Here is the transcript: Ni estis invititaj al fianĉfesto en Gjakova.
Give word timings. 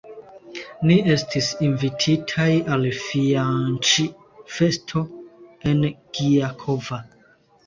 Ni 0.91 0.95
estis 1.15 1.49
invititaj 1.67 2.47
al 2.77 2.87
fianĉfesto 3.01 5.05
en 5.75 5.87
Gjakova. 5.91 7.01